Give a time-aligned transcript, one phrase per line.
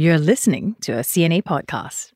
[0.00, 2.12] You're listening to a CNA podcast.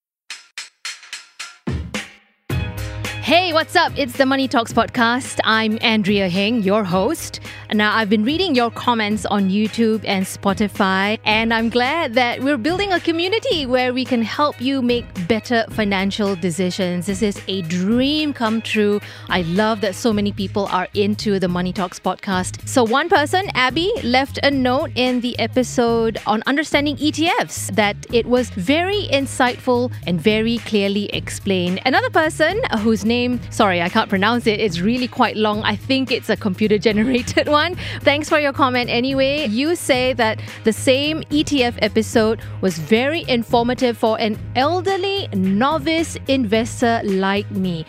[3.23, 3.93] Hey, what's up?
[3.97, 5.41] It's the Money Talks podcast.
[5.42, 7.41] I'm Andrea Heng, your host.
[7.75, 12.59] Now, I've been reading your comments on YouTube and Spotify, and I'm glad that we're
[12.59, 17.06] building a community where we can help you make better financial decisions.
[17.06, 19.00] This is a dream come true.
[19.30, 22.69] I love that so many people are into the Money Talks podcast.
[22.69, 28.27] So, one person, Abby, left a note in the episode on understanding ETFs that it
[28.27, 31.80] was very insightful and very clearly explained.
[31.87, 35.62] Another person uh, whose name, sorry, I can't pronounce it, it's really quite long.
[35.62, 38.01] I think it's a computer generated one everyone.
[38.02, 39.47] Thanks for your comment anyway.
[39.47, 47.01] You say that the same ETF episode was very informative for an elderly novice investor
[47.05, 47.85] like me.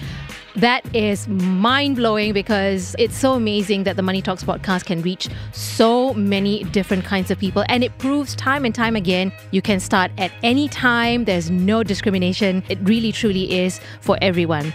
[0.55, 5.27] That is mind blowing because it's so amazing that the Money Talks podcast can reach
[5.52, 7.63] so many different kinds of people.
[7.70, 11.82] And it proves time and time again you can start at any time, there's no
[11.82, 12.62] discrimination.
[12.70, 14.71] It really, truly is for everyone.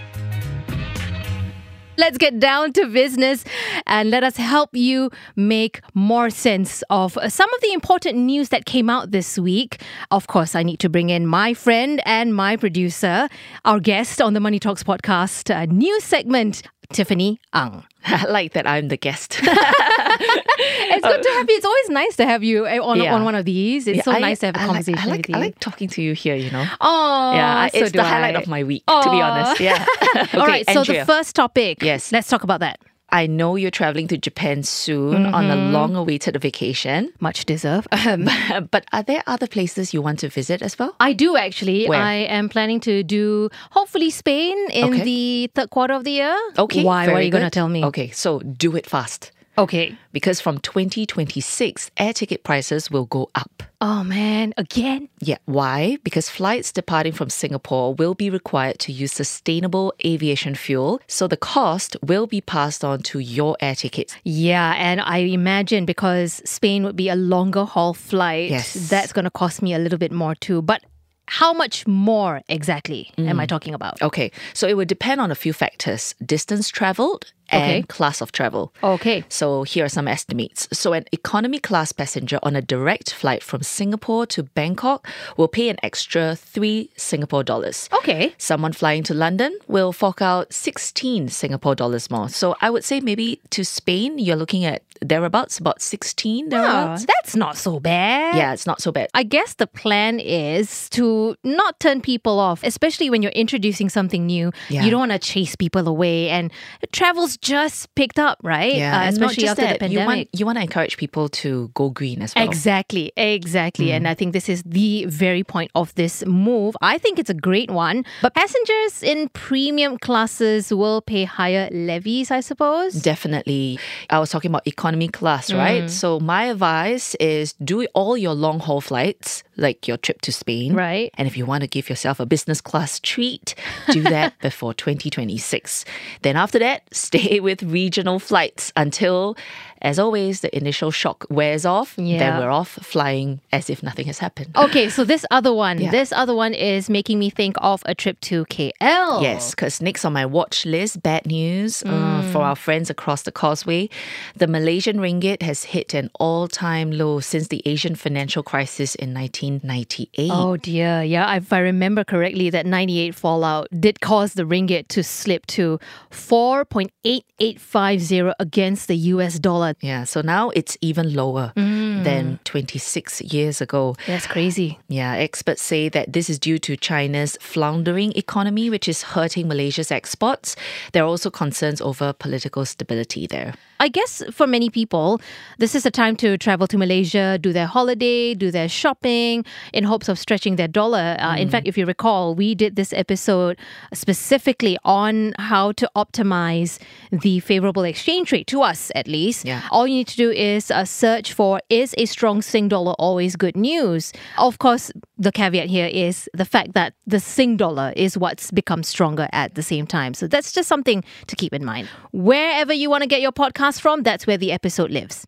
[1.98, 3.44] Let's get down to business
[3.84, 8.66] and let us help you make more sense of some of the important news that
[8.66, 9.82] came out this week.
[10.12, 13.28] Of course, I need to bring in my friend and my producer,
[13.64, 17.84] our guest on the Money Talks podcast uh, news segment, Tiffany Ang.
[18.06, 19.40] I like that I'm the guest.
[20.58, 21.56] it's good to have you.
[21.56, 23.14] It's always nice to have you eh, on, yeah.
[23.14, 23.86] on one of these.
[23.86, 25.36] It's yeah, so I, nice to have a I conversation like, I like, with you.
[25.36, 26.66] I like talking to you here, you know.
[26.80, 28.08] Oh, yeah, so it's the I.
[28.08, 29.02] highlight of my week, Aww.
[29.02, 29.60] to be honest.
[29.60, 29.84] Yeah.
[30.16, 30.84] okay, All right, Andrea.
[30.84, 31.82] so the first topic.
[31.82, 32.12] Yes.
[32.12, 32.80] Let's talk about that.
[33.10, 35.34] I know you're traveling to Japan soon mm-hmm.
[35.34, 35.72] on a mm-hmm.
[35.72, 37.12] long awaited vacation.
[37.20, 37.88] Much deserved.
[37.90, 40.94] but, but, are there other places you want to visit as well?
[41.00, 41.86] I do actually.
[41.86, 42.00] Where?
[42.00, 45.04] I am planning to do hopefully Spain in okay.
[45.04, 46.36] the third quarter of the year.
[46.58, 46.84] Okay.
[46.84, 47.06] Why?
[47.06, 47.84] What are you going to tell me?
[47.84, 49.32] Okay, so do it fast.
[49.58, 49.96] Okay.
[50.12, 53.64] Because from 2026, air ticket prices will go up.
[53.80, 55.08] Oh man, again?
[55.20, 55.38] Yeah.
[55.46, 55.98] Why?
[56.04, 61.00] Because flights departing from Singapore will be required to use sustainable aviation fuel.
[61.08, 64.16] So the cost will be passed on to your air tickets.
[64.22, 64.74] Yeah.
[64.76, 68.88] And I imagine because Spain would be a longer haul flight, yes.
[68.88, 70.62] that's going to cost me a little bit more too.
[70.62, 70.82] But
[71.28, 73.28] how much more exactly mm.
[73.28, 73.48] am I mm.
[73.48, 74.00] talking about?
[74.00, 77.82] Okay, so it would depend on a few factors distance traveled and okay.
[77.82, 78.72] class of travel.
[78.82, 79.24] Okay.
[79.28, 80.68] So here are some estimates.
[80.72, 85.68] So an economy class passenger on a direct flight from Singapore to Bangkok will pay
[85.68, 87.88] an extra 3 Singapore dollars.
[87.92, 88.34] Okay.
[88.38, 92.28] Someone flying to London will fork out 16 Singapore dollars more.
[92.28, 97.02] So I would say maybe to Spain you're looking at thereabouts about 16 ah, thereabouts.
[97.02, 98.36] Oh, that's not so bad.
[98.36, 99.08] Yeah, it's not so bad.
[99.14, 104.26] I guess the plan is to not turn people off, especially when you're introducing something
[104.26, 104.52] new.
[104.68, 104.84] Yeah.
[104.84, 106.52] You don't want to chase people away and
[106.92, 108.74] travel's just picked up, right?
[108.74, 110.00] Yeah, uh, especially after that, the pandemic.
[110.00, 112.44] You want, you want to encourage people to go green as well.
[112.44, 113.86] Exactly, exactly.
[113.86, 113.96] Mm.
[113.96, 116.76] And I think this is the very point of this move.
[116.82, 118.04] I think it's a great one.
[118.22, 122.94] But passengers in premium classes will pay higher levies, I suppose.
[122.94, 123.78] Definitely.
[124.10, 125.84] I was talking about economy class, right?
[125.84, 125.90] Mm.
[125.90, 130.74] So my advice is do all your long haul flights, like your trip to Spain.
[130.74, 131.10] Right.
[131.14, 133.54] And if you want to give yourself a business class treat,
[133.90, 135.84] do that before 2026.
[136.22, 139.36] Then after that, stay with regional flights until,
[139.82, 141.94] as always, the initial shock wears off.
[141.96, 142.18] Yeah.
[142.18, 144.56] Then we're off flying as if nothing has happened.
[144.56, 145.90] Okay, so this other one, Yeah.
[145.90, 149.22] this other one is making me think of a trip to KL.
[149.22, 153.32] Yes, because next on my watch list, bad news uh, for our friends across the
[153.32, 153.88] causeway.
[154.36, 159.14] The Malaysian ringgit has hit an all time low since the Asian financial crisis in
[159.14, 160.30] 1998.
[160.32, 161.34] Oh dear, yeah.
[161.36, 165.78] If I remember correctly, that 98 fallout did cause the ringgit to slip to
[166.10, 169.67] 4.8850 against the US dollar.
[169.80, 171.87] Yeah, so now it's even lower mm.
[172.04, 173.96] Than 26 years ago.
[174.06, 174.78] That's crazy.
[174.88, 179.90] Yeah, experts say that this is due to China's floundering economy, which is hurting Malaysia's
[179.90, 180.56] exports.
[180.92, 183.54] There are also concerns over political stability there.
[183.80, 185.20] I guess for many people,
[185.58, 189.84] this is a time to travel to Malaysia, do their holiday, do their shopping in
[189.84, 191.16] hopes of stretching their dollar.
[191.20, 193.56] Uh, In fact, if you recall, we did this episode
[193.92, 196.78] specifically on how to optimize
[197.12, 199.44] the favorable exchange rate to us, at least.
[199.44, 199.62] Yeah.
[199.70, 203.36] All you need to do is uh, search for is a strong Sing dollar always
[203.36, 204.12] good news?
[204.38, 208.82] Of course, the caveat here is the fact that the Sing dollar is what's become
[208.82, 210.14] stronger at the same time.
[210.14, 211.88] So that's just something to keep in mind.
[212.12, 215.26] Wherever you want to get your podcast from, that's where the episode lives.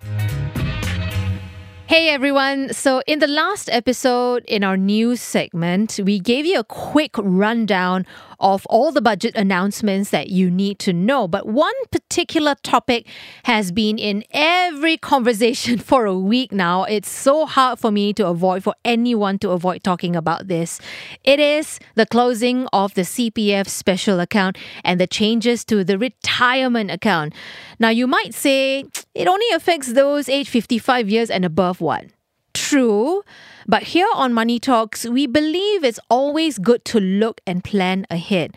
[1.90, 2.72] Hey everyone.
[2.72, 8.06] So, in the last episode in our news segment, we gave you a quick rundown
[8.38, 11.26] of all the budget announcements that you need to know.
[11.26, 13.08] But one particular topic
[13.42, 16.84] has been in every conversation for a week now.
[16.84, 20.80] It's so hard for me to avoid, for anyone to avoid talking about this.
[21.24, 26.90] It is the closing of the CPF special account and the changes to the retirement
[26.90, 27.34] account.
[27.80, 28.84] Now, you might say
[29.14, 32.04] it only affects those age 55 years and above what?
[32.52, 33.22] True.
[33.66, 38.54] But here on Money Talks, we believe it's always good to look and plan ahead.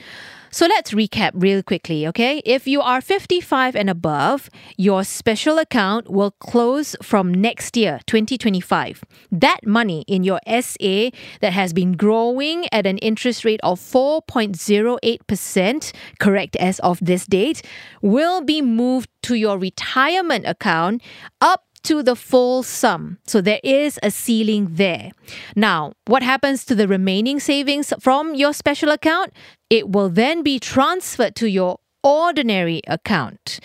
[0.54, 2.40] So let's recap real quickly, okay?
[2.46, 9.04] If you are 55 and above, your special account will close from next year, 2025.
[9.32, 11.10] That money in your SA
[11.42, 17.64] that has been growing at an interest rate of 4.08%, correct as of this date,
[18.04, 21.02] will be moved to your retirement account
[21.42, 23.18] up to the full sum.
[23.26, 25.12] So there is a ceiling there.
[25.56, 29.34] Now, what happens to the remaining savings from your special account?
[29.70, 33.60] It will then be transferred to your ordinary account.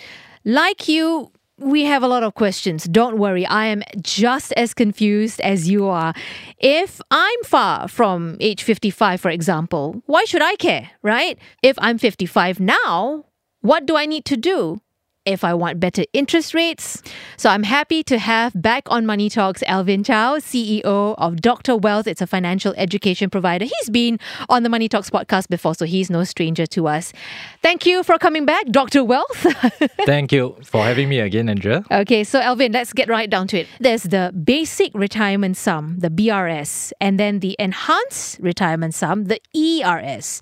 [0.45, 2.85] Like you, we have a lot of questions.
[2.85, 6.13] Don't worry, I am just as confused as you are.
[6.57, 11.37] If I'm far from age 55, for example, why should I care, right?
[11.61, 13.25] If I'm 55 now,
[13.61, 14.81] what do I need to do?
[15.29, 17.03] If I want better interest rates.
[17.37, 21.77] So I'm happy to have back on Money Talks Alvin Chow, CEO of Dr.
[21.77, 22.07] Wealth.
[22.07, 23.65] It's a financial education provider.
[23.65, 27.13] He's been on the Money Talks podcast before, so he's no stranger to us.
[27.61, 29.03] Thank you for coming back, Dr.
[29.03, 29.45] Wealth.
[30.05, 31.85] Thank you for having me again, Andrea.
[31.91, 33.67] Okay, so Alvin, let's get right down to it.
[33.79, 40.41] There's the basic retirement sum, the BRS, and then the enhanced retirement sum, the ERS.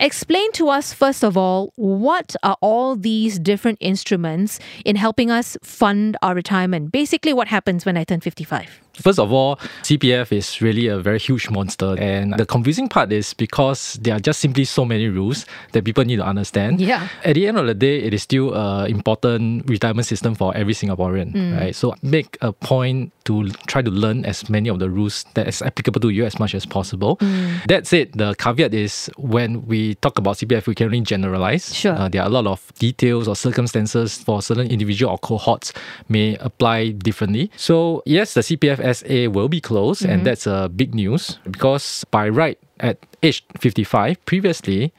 [0.00, 5.56] Explain to us, first of all, what are all these different instruments in helping us
[5.60, 6.92] fund our retirement?
[6.92, 8.80] Basically, what happens when I turn 55?
[9.02, 11.96] First of all, CPF is really a very huge monster.
[11.98, 16.04] And the confusing part is because there are just simply so many rules that people
[16.04, 16.80] need to understand.
[16.80, 17.08] Yeah.
[17.24, 20.74] At the end of the day, it is still an important retirement system for every
[20.74, 21.74] Singaporean, right?
[21.74, 25.60] So make a point to try to learn as many of the rules that is
[25.60, 27.16] applicable to you as much as possible.
[27.68, 31.74] That said, the caveat is when we talk about CPF, we can only generalize.
[31.74, 31.92] Sure.
[31.92, 35.72] Uh, there are a lot of details or circumstances for certain individual or cohorts
[36.08, 37.50] may apply differently.
[37.56, 40.24] So yes, the CPF SA will be closed, and mm-hmm.
[40.24, 44.92] that's a big news because by right at age 55, previously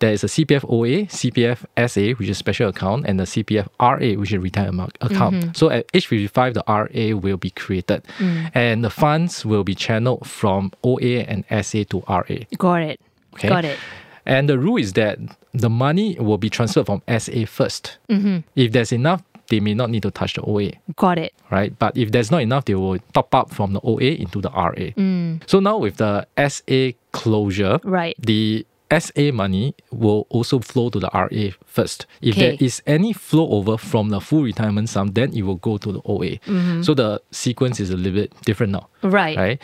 [0.00, 4.18] there is a CPF OA, CPF SA, which is special account, and the CPF RA,
[4.20, 5.36] which is retirement account.
[5.36, 5.52] Mm-hmm.
[5.54, 8.50] So at age 55, the RA will be created, mm.
[8.54, 12.44] and the funds will be channeled from OA and SA to RA.
[12.58, 13.00] Got it.
[13.34, 13.48] Okay.
[13.48, 13.78] Got it.
[14.26, 15.18] And the rule is that
[15.52, 18.38] the money will be transferred from SA 1st mm-hmm.
[18.56, 19.22] If there's enough,
[19.54, 21.32] they may not need to touch the OA, Got it.
[21.50, 21.70] right?
[21.78, 24.72] But if there's not enough, they will top up from the OA into the RA.
[24.98, 25.48] Mm.
[25.48, 26.80] So now with the SA
[27.12, 28.16] closure, Right.
[28.18, 28.66] the
[29.00, 32.06] SA money will also flow to the RA first.
[32.20, 32.64] If there Okay.
[32.64, 36.00] is any flow over from the full retirement sum, then it will go to the
[36.04, 36.38] OA.
[36.46, 36.82] Mm-hmm.
[36.82, 39.36] So the sequence is a little bit different now Right.
[39.36, 39.58] right?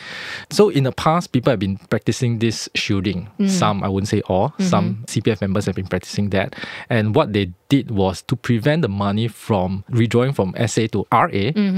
[0.49, 3.25] So in the past, people have been practicing this shielding.
[3.25, 3.47] Mm-hmm.
[3.47, 4.63] Some, I wouldn't say all, mm-hmm.
[4.63, 6.55] some CPF members have been practicing that.
[6.89, 11.27] And what they did was to prevent the money from redrawing from SA to RA,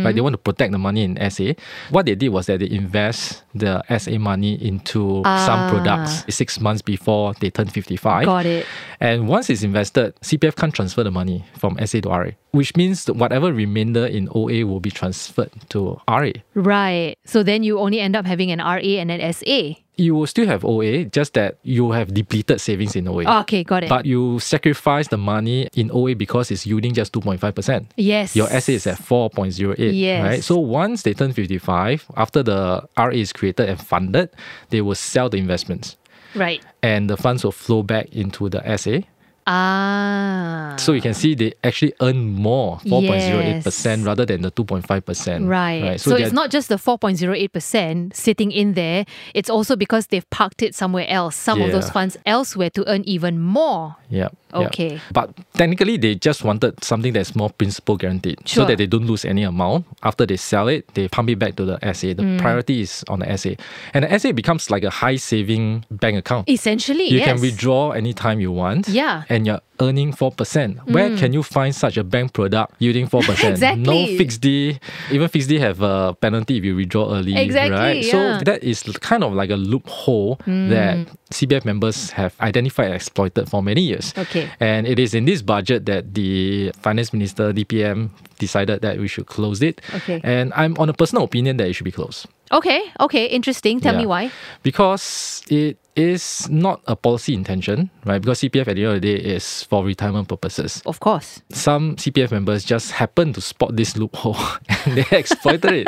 [0.04, 0.12] right?
[0.14, 1.54] They want to protect the money in SA.
[1.90, 5.46] What they did was that they invest the SA money into ah.
[5.46, 8.26] some products six months before they turn 55.
[8.26, 8.66] Got it.
[9.00, 13.06] And once it's invested, CPF can't transfer the money from SA to RA, which means
[13.08, 16.32] whatever remainder in OA will be transferred to RA.
[16.56, 17.18] Right.
[17.26, 19.76] So then you only end up having an RA and an SA.
[19.96, 23.42] you will still have OA, just that you have depleted savings in OA.
[23.42, 23.90] Okay, got it.
[23.90, 27.86] But you sacrifice the money in OA because it's yielding just 2.5%.
[27.98, 28.36] yes.
[28.36, 29.76] Your SA is at 4.08.
[29.78, 30.24] Yes.
[30.26, 30.44] Right.
[30.44, 34.30] So once they turn 55, after the RA is created and funded,
[34.70, 35.96] they will sell the investments.
[36.36, 36.64] Right.
[36.82, 39.02] And the funds will flow back into the SA.
[39.46, 40.76] Ah.
[40.80, 44.06] So you can see they actually earn more, 4.08% Yes.
[44.06, 45.48] rather than the 2.5%.
[45.48, 46.00] Right.
[46.00, 50.76] So, it's not just the 4.08% sitting in there, it's also because they've parked it
[50.76, 53.96] somewhere else, some of those funds elsewhere to earn even more.
[54.10, 54.30] Yeah.
[54.56, 55.00] Okay.
[55.12, 58.64] But technically, they just wanted something that's more principal guaranteed Sure.
[58.64, 59.86] so that they don't lose any amount.
[60.04, 62.08] After they sell it, they pump it back to the SA.
[62.14, 62.18] Mm.
[62.18, 63.52] The priority is on the SA.
[63.94, 66.50] And the SA becomes like a high saving bank account.
[66.50, 67.28] Essentially, You yes.
[67.28, 68.88] can withdraw anytime you want.
[68.88, 69.24] Yeah.
[69.30, 70.92] And you're earning 4%.
[70.92, 71.18] Where mm.
[71.18, 73.78] can you find such a bank product yielding 4%?
[73.84, 74.80] No fixed D.
[75.12, 77.36] Even fixed D have a penalty if you withdraw early.
[77.36, 78.04] Exactly, Right?
[78.04, 78.12] yeah.
[78.40, 80.70] So that is kind of like a loophole mm.
[80.70, 84.14] that CPF members have identified and exploited for many years.
[84.18, 84.50] Okay.
[84.60, 88.10] And it is in this budget that the finance minister, DPM,
[88.40, 89.82] decided that we should close it.
[89.96, 90.22] Okay.
[90.24, 92.28] And I'm on a personal opinion that it should be closed.
[92.52, 93.80] Okay, okay, interesting.
[93.80, 94.30] Tell me why.
[94.62, 98.20] Because it is not a policy intention, right?
[98.22, 100.82] Because CPF at the end of the day is for retirement purposes.
[100.86, 101.42] Of course.
[101.52, 104.38] Some CPF members just happen to spot this loophole
[104.86, 105.72] and they exploited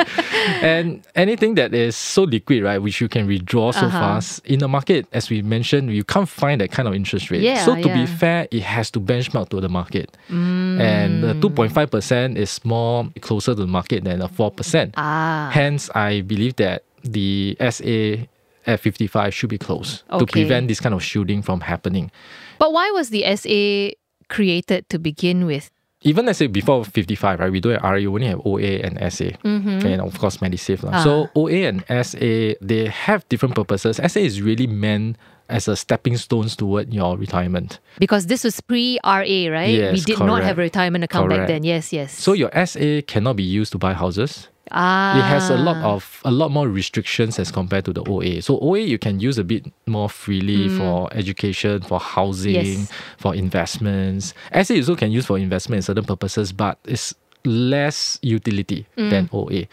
[0.62, 3.98] And anything that is so liquid, right, which you can withdraw so Uh-huh.
[3.98, 7.42] fast in the market, as we mentioned, you can't find that kind of interest rate.
[7.42, 7.94] Yeah, so to yeah.
[8.00, 10.16] be fair, it has to benchmark to the market.
[10.28, 14.92] And the 2.5% is more closer to the market than a 4%.
[14.96, 15.50] Ah.
[15.52, 18.26] Hence, I believe that the SA
[18.66, 22.10] at 55 should be closed to prevent this kind of shooting from happening.
[22.58, 23.96] But why was the SA
[24.28, 25.70] created to begin with?
[26.02, 29.12] Even let's say before 55, right, we don't have RA, we only have OA and
[29.12, 29.24] SA.
[29.44, 29.86] Mm-hmm.
[29.86, 30.88] And of course, MediSave.
[30.92, 31.02] Ah.
[31.02, 33.96] So OA and SA, they have different purposes.
[33.96, 35.16] SA is really meant
[35.48, 37.80] as a stepping stones toward your retirement.
[37.98, 39.70] Because this was pre RA, right?
[39.70, 41.64] Yes, we did not have a retirement account back then.
[41.64, 42.12] Yes, yes.
[42.12, 44.48] So your SA cannot be used to buy houses.
[44.76, 48.40] Ah, it has a lot of a lot more restrictions as compared to the OA.
[48.42, 52.64] So OA you can use a bit more freely for education, for housing, Mm.
[52.64, 52.92] Yes.
[53.18, 54.34] for investments.
[54.52, 57.14] SA you also can use for investment in certain purposes, but it's
[57.46, 59.10] less utility Mm.
[59.10, 59.66] than OA.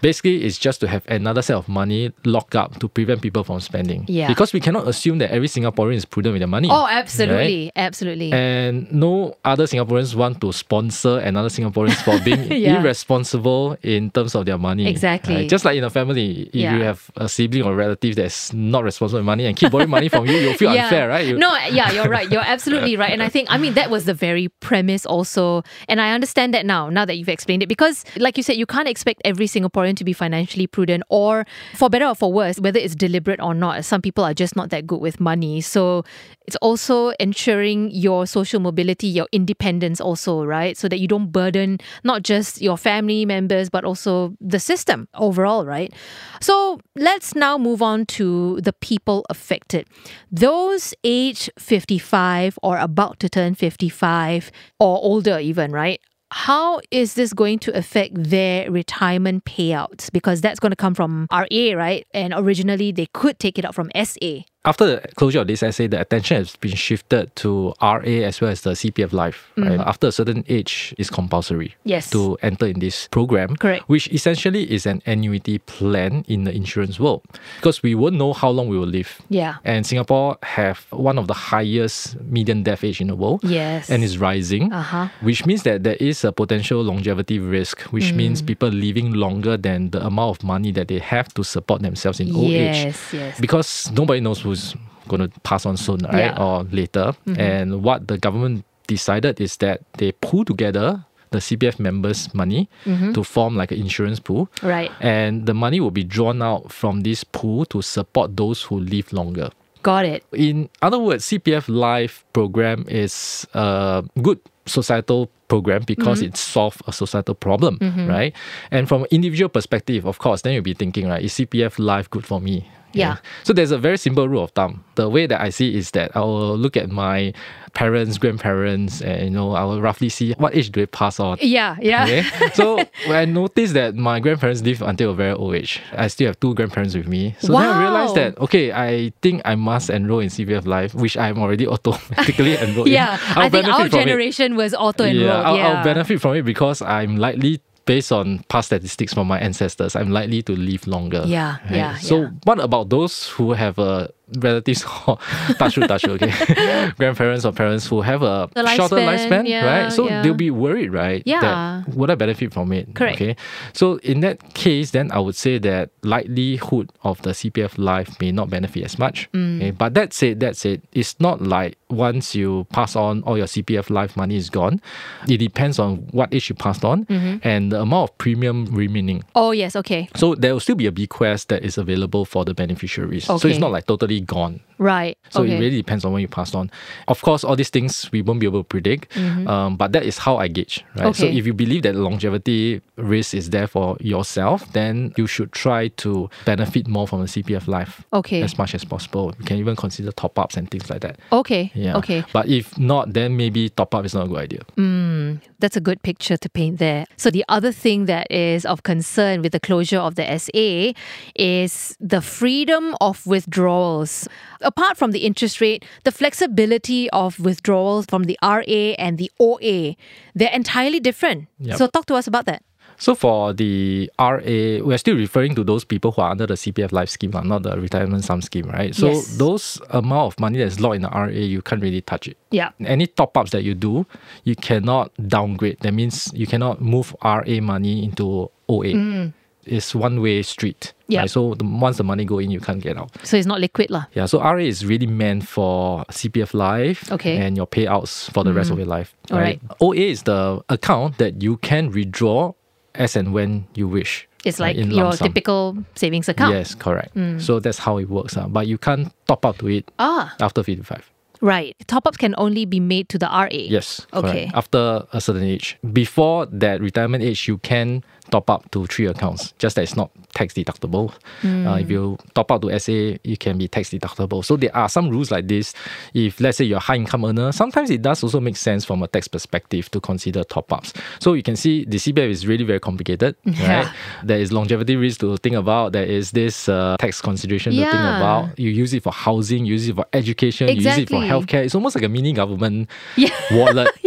[0.00, 3.60] Basically, it's just to have another set of money locked up to prevent people from
[3.60, 4.04] spending.
[4.08, 4.28] Yeah.
[4.28, 6.68] Because we cannot assume that every Singaporean is prudent with their money.
[6.70, 6.96] Oh, right?
[6.98, 8.32] absolutely, absolutely.
[8.32, 12.80] And no other Singaporeans want to sponsor another Singaporeans for being Yeah.
[12.80, 14.86] irresponsible in terms of their money.
[14.88, 15.34] Exactly.
[15.36, 15.48] right?
[15.48, 16.76] Just like in a family, if Yeah.
[16.76, 20.08] you have a sibling or relative that's not responsible with money and keep borrowing money
[20.08, 21.26] from you, you'll feel unfair, right?
[21.26, 22.30] You- No, yeah, you're right.
[22.30, 23.12] You're absolutely right.
[23.12, 25.62] And I think, I mean, that was the very premise also.
[25.88, 28.66] And I understand that now, now that you've explained it, because like you said, you
[28.66, 32.78] can't expect every Singaporean to be financially prudent or for better or for worse, whether
[32.78, 33.84] it's deliberate or not.
[33.84, 35.60] Some people are just not that good with money.
[35.60, 36.04] So
[36.46, 40.76] it's also ensuring your social mobility, your independence also, right?
[40.76, 45.64] So that you don't burden not just your family members, but also the system overall,
[45.64, 45.92] right?
[46.40, 49.86] So let's now move on to the people affected.
[50.30, 56.00] Those age 55 or about to turn 55 or older, even, right?
[56.36, 60.10] How is this going to affect their retirement payouts?
[60.10, 62.04] Because that's going to come from RA, right?
[62.12, 64.40] And originally they could take it out from SA.
[64.66, 68.50] After the closure of this SA, the attention has been shifted to RA as well
[68.50, 69.52] as the CPF Life.
[69.58, 69.78] Right?
[69.78, 71.74] After a certain age, it's compulsory Mm.
[71.84, 72.10] Yes.
[72.10, 73.56] to enter in this program.
[73.56, 73.84] Correct.
[73.88, 77.20] Which essentially is an annuity plan in the insurance world
[77.56, 79.20] because we won't know how long we will live.
[79.28, 79.56] Yeah.
[79.64, 83.40] And Singapore have one of the highest median death age in the world.
[83.44, 83.90] Yes.
[83.90, 84.72] And is rising.
[84.72, 85.08] Uh-huh.
[85.20, 88.46] Which means that there is a potential longevity risk, which means Mm.
[88.46, 92.34] people living longer than the amount of money that they have to support themselves in
[92.34, 93.40] old age Yes, yes.
[93.40, 94.76] because nobody knows who's
[95.08, 96.14] going to pass on soon, right?
[96.14, 96.34] Yeah.
[96.34, 96.42] Mm-hmm.
[96.42, 97.12] Or later.
[97.36, 103.24] And what the government decided is that they pool together the CPF members' money to
[103.24, 104.46] form like an insurance pool.
[104.56, 104.66] Mm-hmm.
[104.66, 104.90] Right.
[105.00, 109.12] And the money will be drawn out from this pool to support those who live
[109.12, 109.50] longer.
[109.82, 110.24] Got it.
[110.32, 116.28] In other words, CPF Life program is a good societal program because Mm-hmm.
[116.28, 117.76] it solves a societal problem,
[118.08, 118.32] right?
[118.70, 122.08] And from an individual perspective, of course, then you'll be thinking, right, is CPF Life
[122.08, 122.66] good for me?
[122.94, 123.16] Yeah.
[123.42, 124.84] So there's a very simple rule of thumb.
[124.94, 127.32] The way that I see is that I will look at my
[127.74, 131.38] parents, grandparents, and you know, I will roughly see what age do they pass on.
[131.40, 132.04] Yeah, yeah.
[132.04, 132.50] Okay.
[132.54, 136.28] so when I noticed that my grandparents live until a very old age, I still
[136.28, 137.34] have two grandparents with me.
[137.40, 141.16] So then I realized that okay, I think I must enroll in CPF Life, which
[141.16, 143.38] I'm already automatically enrolled Yeah, in.
[143.38, 143.90] I think our from it.
[143.90, 145.26] generation was auto enrolled.
[145.26, 145.68] Yeah, I'll, yeah.
[145.78, 150.10] I'll benefit from it because I'm likely based on past statistics from my ancestors, I'm
[150.10, 151.24] likely to live longer.
[151.26, 152.30] Yeah, yeah, So yeah.
[152.44, 155.18] what about those who have a relatives or
[155.58, 159.92] touch wood, okay, grandparents or parents who have a The shorter lifespan, lifespan, yeah, right?
[159.92, 160.22] So yeah.
[160.22, 161.22] they'll be worried, right?
[161.26, 161.40] Yeah.
[161.40, 162.94] That would I benefit from it?
[162.94, 163.16] Correct.
[163.20, 163.36] Okay.
[163.72, 168.32] So in that case, then I would say that likelihood of the CPF life may
[168.32, 169.28] not benefit as much.
[169.32, 169.56] Mm.
[169.58, 169.70] Okay.
[169.70, 173.90] But that said, that said, it's not like once you pass on all your CPF
[173.90, 174.80] life money is gone.
[175.28, 177.46] It depends on what age you passed on Mm-hmm.
[177.46, 179.22] and the amount of premium remaining.
[179.34, 180.08] Oh, yes, okay.
[180.16, 183.28] So there will still be a bequest that is available for the beneficiaries.
[183.28, 183.38] okay.
[183.38, 184.60] So it's not like totally gone.
[184.78, 185.18] Right.
[185.30, 185.56] So okay.
[185.56, 186.70] it really depends on when you passed on.
[187.08, 190.18] Of course, all these things we won't be able to predict, um, but that is
[190.18, 191.06] how I gauge, right?
[191.06, 191.18] Okay.
[191.18, 191.38] So Mm-hmm.
[191.38, 196.28] If you believe that longevity risk is there for yourself, then you should try to
[196.44, 198.42] benefit more from the CPF life Okay.
[198.42, 199.34] as much as possible.
[199.38, 201.18] You can even consider top ups and things like that.
[201.32, 201.72] Okay.
[201.74, 201.96] Yeah.
[201.96, 202.24] Okay.
[202.32, 204.60] But if not, then maybe top up is not a good idea.
[204.76, 207.06] Mm, that's a good picture to paint there.
[207.16, 210.92] So the other thing that is of concern with the closure of the SA
[211.34, 214.28] is the freedom of withdrawals.
[214.64, 219.96] Apart from the interest rate, the flexibility of withdrawals from the RA and the OA,
[220.34, 221.48] they're entirely different.
[221.58, 221.78] Yep.
[221.78, 222.62] So talk to us about that.
[222.96, 224.38] So for the RA,
[224.84, 227.78] we're still referring to those people who are under the CPF life scheme, not the
[227.78, 228.94] retirement sum scheme, right?
[228.94, 229.36] So Yes.
[229.36, 232.36] those amount of money that's locked in the RA, you can't really touch it.
[232.52, 232.70] Yeah.
[232.84, 234.06] Any top ups that you do,
[234.44, 235.80] you cannot downgrade.
[235.80, 238.94] That means you cannot move RA money into OA.
[238.94, 239.32] Mm.
[239.66, 240.92] It's one way street.
[240.94, 241.04] Mm.
[241.08, 241.20] Yeah.
[241.20, 241.30] Right?
[241.30, 243.10] So the, once the money go in, you can't get out.
[243.24, 244.04] So it's not liquid lah.
[244.14, 247.36] Yeah, so RA is really meant for CPF life Okay.
[247.36, 247.40] Mm.
[247.40, 249.14] and your payouts for the rest of your life.
[249.30, 249.60] All right.
[249.80, 252.52] OA is the account that you can withdraw
[252.94, 254.28] as and when you wish.
[254.44, 255.26] It's like your sum.
[255.28, 256.52] typical savings account.
[256.54, 257.16] Yes, correct.
[257.40, 258.36] So that's how it works.
[258.36, 258.46] Uh.
[258.46, 261.10] But you can't top up to it Ah, after 55.
[261.40, 261.74] right.
[261.86, 263.48] Top ups can only be made to the RA.
[263.50, 264.06] Yes.
[264.12, 264.48] Okay.
[264.48, 264.52] Correct.
[264.54, 265.76] After a certain age.
[265.92, 268.04] Before that retirement age, you can
[268.34, 271.12] top up to three accounts, just that it's not tax deductible.
[271.44, 274.44] Uh, if you top up to SA, it can be tax deductible.
[274.44, 275.72] So there are some rules like this.
[276.14, 279.04] If let's say you're a high income earner, sometimes it does also make sense from
[279.04, 280.92] a tax perspective to consider top ups.
[281.20, 283.36] So you can see the CPF is really very complicated.
[283.54, 283.84] Yeah.
[283.84, 283.94] Right?
[284.24, 285.92] There is longevity risk to think about.
[285.92, 288.58] There is this uh, tax consideration to think about.
[288.58, 291.62] You use it for housing, you use it for education, you use it for healthcare.
[291.64, 293.30] It's almost like a mini government Yeah.
[293.52, 293.88] wallet.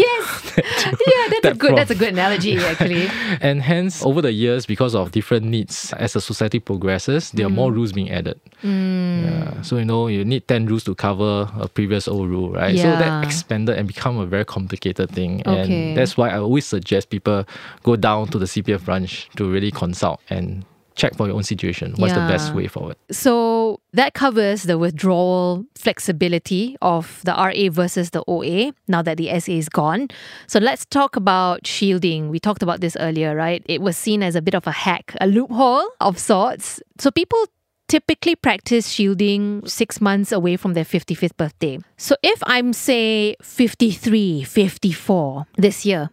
[0.58, 0.96] Yes.
[1.08, 1.76] yeah, that's a good from.
[1.76, 3.08] that's a good analogy actually.
[3.42, 7.50] And hence, over the years, because of different needs, as the society progresses, there are
[7.50, 7.76] more mm.
[7.76, 8.40] rules being added.
[8.64, 9.24] Mm.
[9.24, 9.62] Yeah.
[9.62, 12.74] So, you know, you need 10 rules to cover a previous old rule, right?
[12.74, 12.84] Yeah.
[12.84, 15.42] So that expanded and become a very complicated thing.
[15.46, 15.90] Okay.
[15.90, 17.46] And that's why I always suggest people
[17.84, 20.66] go down to the CPF branch to really consult and
[20.96, 21.94] check for your own situation.
[21.98, 22.98] What's the best way forward?
[23.12, 29.28] So that covers the withdrawal flexibility of the RA versus the OA now that the
[29.40, 30.08] SA is gone.
[30.48, 32.30] So let's talk about shielding.
[32.30, 33.64] We talked about this earlier, right?
[33.66, 36.82] It was seen as a bit of a hack, a loophole of sorts.
[37.00, 37.46] So people
[37.88, 41.80] typically practice shielding six months away from their 55th birthday.
[41.96, 46.10] So if I'm, say, 53, 54 this year,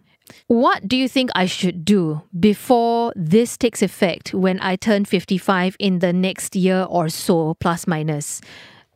[0.46, 5.76] what do you think I should do before this takes effect when I turn 55
[5.78, 8.40] in the next year or so, plus minus?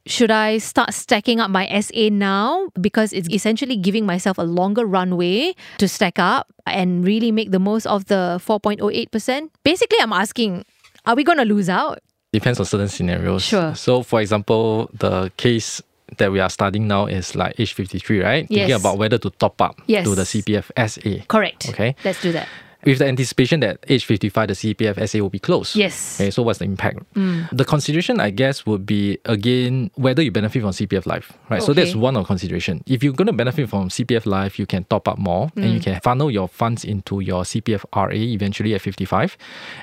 [0.07, 4.87] Should I start stacking up my SA now because it's essentially giving myself a longer
[4.87, 9.51] runway to stack up and really make the most of the 4.08%?
[9.65, 10.65] Basically, I'm asking,
[11.05, 12.01] are we going to lose out?
[12.33, 13.43] Depends on certain scenarios.
[13.43, 13.75] Sure.
[13.75, 15.83] So, for example, the case
[16.17, 18.47] that we are studying now is like age 53, right?
[18.49, 18.59] Yes.
[18.61, 20.05] Thinking about whether to top up Yes.
[20.05, 21.25] to the CPF SA.
[21.29, 21.69] Correct.
[21.69, 21.95] Okay.
[22.05, 22.49] Let's do that.
[22.85, 25.75] With the anticipation that age 55, the CPF SA will be closed.
[25.75, 26.21] Yes.
[26.21, 27.01] Okay, so what's the impact?
[27.15, 27.49] Mm.
[27.51, 31.63] The consideration, I guess, would be again whether you benefit from CPF Life, right?
[31.63, 32.85] So that's one of consideration.
[32.87, 35.81] If you're going to benefit from CPF Life, you can top up more and you
[35.81, 35.83] mm.
[35.83, 39.37] can funnel your funds into your CPF RA eventually at 55.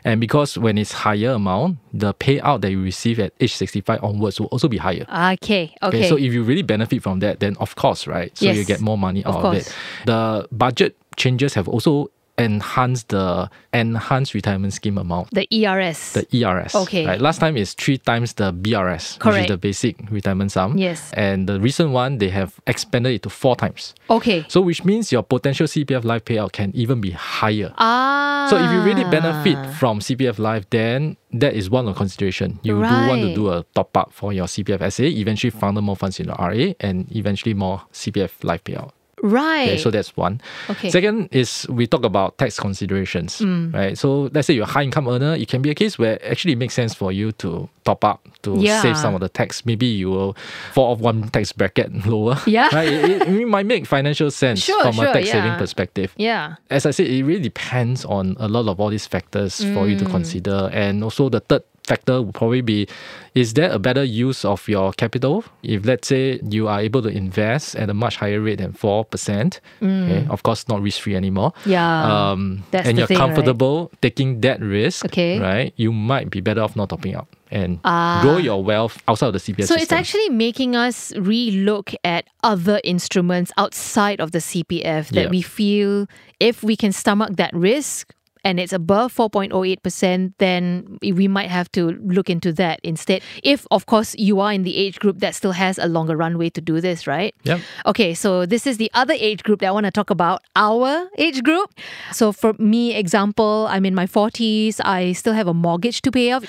[0.05, 4.39] And because when it's higher amount, the payout that you receive at age 65 onwards
[4.39, 5.05] will also be higher.
[5.33, 5.75] Okay.
[5.83, 6.07] Okay.
[6.07, 8.35] so if you really benefit from that, then of course, right?
[8.37, 9.67] So you get more money Of out of, course.
[9.67, 9.75] it.
[10.05, 15.29] The budget changes have also enhanced the enhanced retirement scheme amount.
[15.31, 16.13] the ERS.
[16.13, 16.75] The ERS.
[16.75, 17.05] Okay.
[17.05, 17.21] Right.
[17.21, 19.45] Last time is three times the BRS, which Correct.
[19.45, 20.77] is the basic retirement sum.
[20.77, 21.11] Yes.
[21.13, 23.95] And the recent one, they have expanded it to four times.
[24.09, 24.45] okay.
[24.47, 27.73] So which means your potential CPF life payout can even be higher.
[27.77, 28.47] Ah.
[28.49, 32.59] So if you really benefit from CPF Life, then that is one of consideration.
[32.63, 35.95] You do want to do a top up for your CPF SA, eventually funnel more
[35.95, 38.91] funds in the RA, and eventually more CPF Life payout.
[39.23, 39.69] Right.
[39.69, 40.41] Okay, so that's one.
[40.69, 40.89] Okay.
[40.89, 40.91] Mm.
[40.91, 43.41] Second is we talk about tax considerations,
[43.73, 43.97] right?
[43.97, 46.53] So let's say you're a high income earner, it can be a case where actually
[46.53, 48.81] it makes sense for you to top up to Yeah.
[48.81, 49.65] save some of the tax.
[49.65, 50.35] Maybe you will
[50.73, 52.37] fall off one tax bracket lower.
[52.45, 52.69] Yeah.
[52.75, 52.87] right?
[52.87, 56.55] It, it- it might make financial sense Sure, from sure, a tax saving perspective yeah.
[56.69, 59.97] as I said, it really depends on a lot of all these factors for you
[59.99, 60.69] to consider.
[60.73, 62.87] And also the third factor would probably be
[63.35, 65.43] is there a better use of your capital?
[65.63, 69.05] If let's say you are able to invest at a much higher rate than four
[69.05, 71.51] percent, okay, of course not risk free anymore.
[71.65, 72.31] Yeah.
[72.31, 73.27] Um, and you're thing, right?
[73.27, 75.39] comfortable taking that risk, Okay.
[75.39, 75.73] right?
[75.75, 78.19] You might be better off not topping up and Ah.
[78.23, 79.83] grow your wealth outside of the CPF So system.
[79.83, 85.29] it's actually making us re-look at other instruments outside of the CPF that Yeah.
[85.29, 86.07] we feel
[86.39, 88.13] if we can stomach that risk
[88.45, 93.23] and it's above 4.08%, then we might have to look into that instead.
[93.43, 96.51] If, of course, you are in the age group that still has a longer runway
[96.51, 97.33] to do this, right?
[97.43, 97.59] Yep.
[97.87, 101.09] Okay, so this is the other age group that I want to talk about, our
[101.17, 101.73] age group.
[102.11, 106.31] So for me, example, I'm in my 40s, I still have a mortgage to pay
[106.31, 106.45] off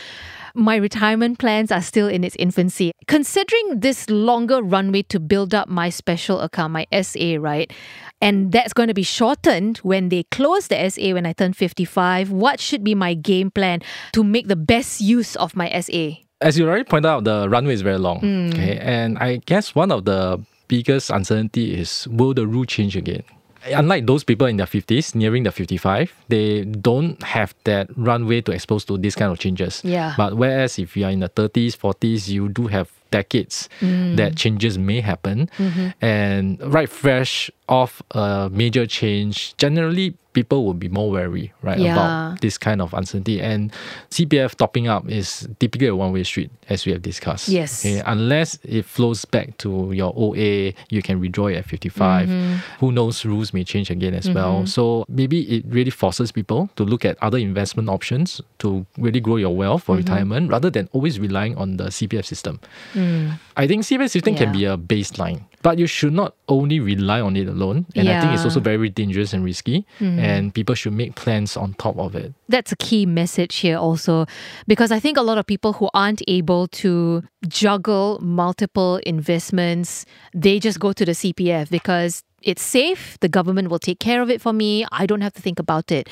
[0.57, 2.93] my retirement plans are still in its infancy.
[3.07, 7.73] Considering this longer runway to build up my special account, my SA, right?
[8.21, 12.31] And that's going to be shortened when they close the SA when I turn 55.
[12.31, 16.23] What should be my game plan to make the best use of my SA?
[16.41, 18.21] As you already pointed out, the runway is very long.
[18.21, 18.49] Hmm.
[18.49, 18.79] Okay.
[18.79, 23.23] And I guess one of the biggest uncertainty is will the rule change again?
[23.69, 28.53] Unlike those people in their 50s, nearing the 55, they don't have that runway to
[28.53, 29.83] expose to this kind of changes.
[29.85, 30.15] Yeah.
[30.17, 34.17] But whereas if you are in the 30s, 40s, you do have decades mm.
[34.17, 35.51] that changes may happen.
[35.59, 35.89] Mm-hmm.
[36.05, 41.97] And right fresh off a major change, generally people will be more wary, right, Yeah.
[41.97, 43.41] about this kind of uncertainty.
[43.41, 43.73] And
[44.13, 47.49] CPF topping up is typically a one-way street, as we have discussed.
[47.49, 47.81] Yes.
[47.81, 52.29] Okay, unless it flows back to your OA, you can withdraw it at 55.
[52.29, 52.85] Mm-hmm.
[52.85, 54.69] Who knows, rules may change again as well.
[54.69, 54.77] Mm-hmm.
[54.77, 59.41] So maybe it really forces people to look at other investment options to really grow
[59.41, 60.05] your wealth for mm-hmm.
[60.05, 62.61] retirement rather than always relying on the CPF system.
[62.93, 63.41] Mm.
[63.57, 67.37] I think CPF system can be a baseline, but you should not only rely on
[67.37, 67.87] it alone.
[67.97, 70.21] And I think it's also very dangerous and risky, mm-hmm.
[70.21, 72.33] and people should make plans on top of it.
[72.49, 74.27] that's a key message here also
[74.67, 80.61] because i think a lot of people who aren't able to juggle multiple investments they
[80.61, 84.41] just go to the cpf because it's safe the government will take care of it
[84.41, 86.09] for me i don't have to think about it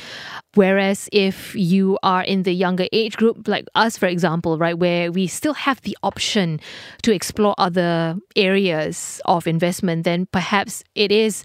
[0.54, 5.10] whereas if you are in the younger age group like us for example right where
[5.10, 6.60] we still have the option
[7.02, 11.44] to explore other areas of investment then perhaps it is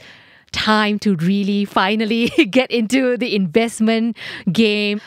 [0.51, 4.17] time to really finally get into the investment
[4.51, 5.01] game.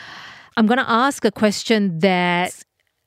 [0.55, 2.63] I'm going to ask a question that's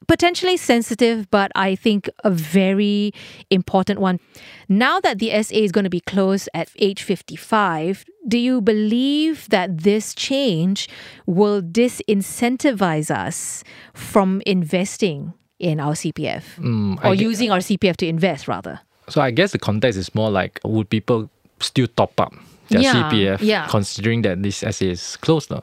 [0.06, 3.12] potentially sensitive, but I think a very
[3.50, 4.20] important one.
[4.68, 9.48] Now that the SA is going to be closed at age 55, do you believe
[9.50, 10.88] that this change
[11.26, 13.64] will disincentivize us
[13.94, 18.80] from investing in our CPF Mm, or using our CPF to invest rather?
[19.08, 22.34] So I guess the context is more like would people still top up
[22.68, 23.66] their Yeah, CPF yeah.
[23.68, 25.60] considering that this SA is closed now?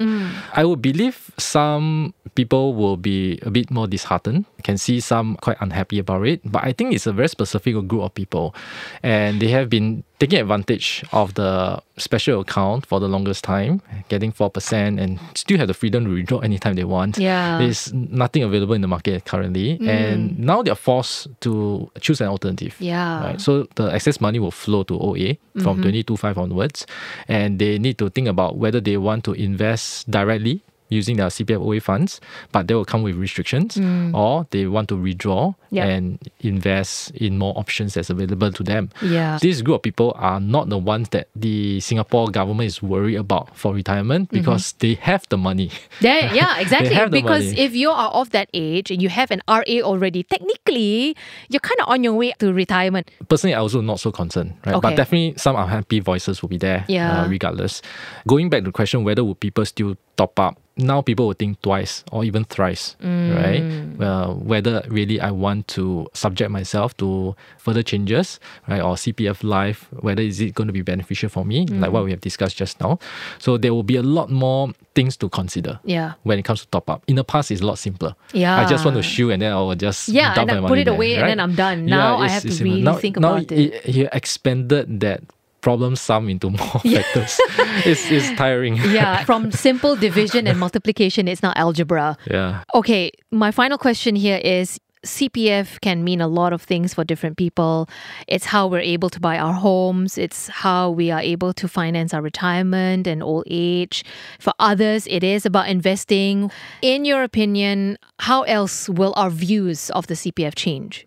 [0.54, 5.58] I would believe some people will be a bit more disheartened, can see some quite
[5.60, 6.42] unhappy about it.
[6.46, 8.56] But I think it's a very specific group of people
[9.04, 14.32] and they have been taking advantage of the special account for the longest time, getting
[14.32, 17.18] 4% and still have the freedom to withdraw anytime they want.
[17.18, 17.58] Yeah.
[17.58, 19.78] There's nothing available in the market currently.
[19.80, 19.88] Mm.
[19.88, 22.76] And now they're forced to choose an alternative.
[22.80, 23.24] Yeah.
[23.24, 23.42] Right.
[23.42, 26.14] So the excess money will flow to OA from mm-hmm.
[26.14, 26.88] 22.5 onwards.
[27.28, 31.60] And they need to think about whether they want to invest directly using their CPF
[31.60, 33.78] OA funds, but they will come with restrictions,
[34.14, 35.86] or they want to withdraw Yeah.
[35.90, 38.90] and invest in more options that's available to them.
[39.02, 39.40] Yeah.
[39.42, 43.58] This group of people are not the ones that the Singapore government is worried about
[43.58, 45.72] for retirement because they have the money.
[46.02, 46.94] There, yeah, exactly.
[47.10, 47.60] Because money.
[47.60, 51.16] if you are of that age and you have an RA already, technically
[51.50, 53.10] you're kind of on your way to retirement.
[53.30, 54.76] personally, I also not so concerned, right?
[54.76, 54.82] Okay.
[54.90, 57.24] But definitely some unhappy voices will be there, Yeah.
[57.24, 57.82] uh, regardless.
[58.28, 61.62] Going back to the question whether would people still top up, now people will think
[61.62, 63.36] twice or even thrice, Mm.
[63.36, 63.64] right?
[64.08, 68.82] Uh, whether really I want to subject myself to further changes, right?
[68.82, 71.94] Or CPF life, whether is it going to be beneficial for me, like Mm.
[71.94, 72.98] what we have discussed just now.
[73.38, 75.80] So there will be a lot more things to consider.
[75.86, 76.14] Yeah.
[76.24, 78.16] When it comes to top up, in the past it's a lot simpler.
[78.34, 78.58] Yeah.
[78.60, 80.80] I just want to shoot and then I will just Yeah, dump and I put
[80.80, 81.28] it there, away and right?
[81.30, 81.86] then I'm done.
[81.86, 83.86] Now I it's- have to really now, think now about it.
[83.86, 85.22] He expanded that
[85.64, 87.40] problem sum into more factors.
[87.88, 88.76] it's, it's tiring.
[88.94, 89.24] Yeah.
[89.30, 92.18] From simple division and multiplication, it's now algebra.
[92.30, 92.64] yeah.
[92.76, 97.38] Okay, my final question here is CPF can mean a lot of things for different
[97.38, 97.90] people.
[98.28, 102.14] It's how we're able to buy our homes, it's how we are able to finance
[102.14, 104.04] our retirement and old age.
[104.40, 106.52] For others, it is about investing.
[106.82, 111.06] In your opinion, how else will our views of the CPF change?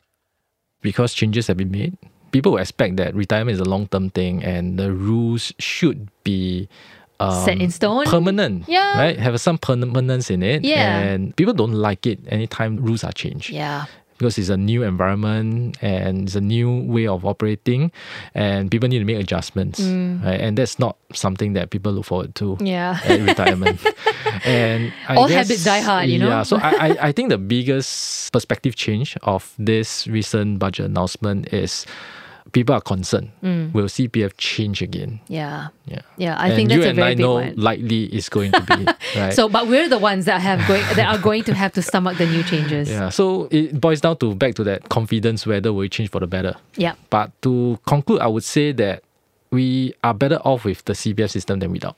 [0.83, 1.97] Because changes have been made,
[2.37, 6.69] people will expect that retirement is a long term thing and the rules should be
[7.19, 8.05] um, Set in stone?
[8.05, 8.69] permanent.
[8.69, 8.93] Yeah.
[9.01, 9.17] Right?
[9.19, 10.65] Have some permanence in it.
[10.69, 11.01] Yeah.
[11.01, 13.49] And people don't like it anytime rules are changed.
[13.49, 13.87] Yeah.
[14.19, 17.93] because it's a new environment and it's a new way of operating
[18.33, 19.77] and people need to make adjustments
[20.25, 20.41] right?
[20.41, 22.65] and that's not something that people look forward to Mm.
[22.65, 22.97] Yeah.
[23.05, 23.77] at retirement
[24.49, 26.33] and I All guess- habits die hard, you know?
[26.33, 31.53] yeah so I, I, I think the biggest perspective change of this recent budget announcement
[31.53, 31.85] is
[32.53, 33.31] people are concerned.
[33.43, 33.73] Mm.
[33.73, 35.21] Will CPF change again?
[35.29, 35.69] Yeah.
[35.87, 36.01] Yeah.
[36.17, 37.55] Yeah, I and think you that's a and very I big know one.
[37.57, 38.87] likely is going to be
[39.21, 39.33] right.
[39.35, 42.19] So, but we're the ones that have going that are going to have to stomach
[42.19, 42.89] the new changes.
[42.89, 46.27] yeah, so it boils down to back to that confidence whether we change for the
[46.27, 46.55] better.
[46.77, 46.95] Yeah.
[47.11, 49.03] But to conclude, I would say that
[49.51, 51.97] we are better off with the CPF system than without.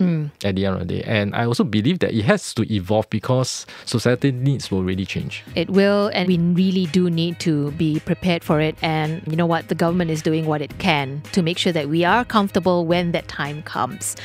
[0.00, 0.30] Mm.
[0.42, 3.08] At the end of the day, and I also believe that it has to evolve
[3.10, 5.44] because society needs will really change.
[5.54, 8.76] It will, and we really do need to be prepared for it.
[8.82, 9.68] And you know what?
[9.68, 13.12] The government is doing what it can to make sure that we are comfortable when
[13.12, 14.16] that time comes.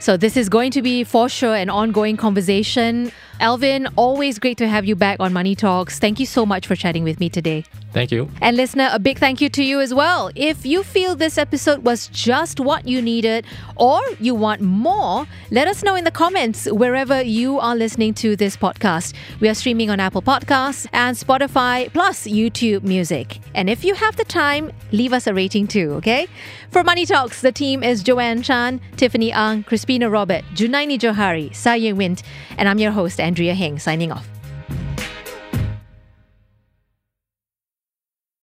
[0.00, 3.12] So, this is going to be for sure an ongoing conversation.
[3.40, 5.98] Alvin, always great to have you back on Money Talks.
[6.00, 7.64] Thank you so much for chatting with me today.
[7.94, 8.28] Thank you.
[8.40, 10.28] And listener, a big thank you to you as well.
[10.34, 15.68] If you feel this episode was just what you needed or you want more, let
[15.68, 19.14] us know in the comments wherever you are listening to this podcast.
[19.38, 23.38] We are streaming on Apple Podcasts and Spotify plus YouTube Music.
[23.54, 26.26] And if you have the time, leave us a rating too, okay?
[26.72, 31.92] For Money Talks, the team is Joanne Chan, Tiffany Ang, Crispina Robert, Junaini Johari, Saye
[31.92, 32.24] Wint,
[32.58, 34.33] and I'm your host, Andrea Heng, signing off.